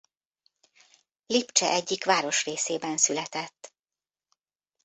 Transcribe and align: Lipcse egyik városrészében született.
Lipcse 1.25 1.65
egyik 1.71 2.05
városrészében 2.05 2.97
született. 2.97 3.73